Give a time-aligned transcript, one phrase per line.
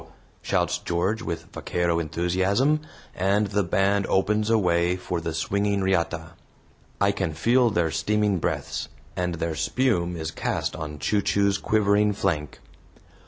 [0.41, 2.79] shouts George, with vaquero enthusiasm,
[3.13, 6.31] and the band opens a way for the swinging riata.
[6.99, 12.13] I can feel their steaming breaths, and their spume is cast on Chu Chu's quivering
[12.13, 12.61] flank.